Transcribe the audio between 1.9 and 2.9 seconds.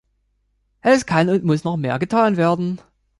getan werden.